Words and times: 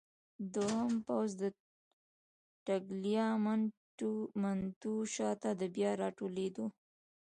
دوهم 0.53 0.93
پوځ 1.07 1.29
د 1.41 1.43
ټګلیامنتو 2.65 4.93
شاته 5.15 5.49
د 5.59 5.61
بیا 5.75 5.91
راټولېدو. 6.01 6.65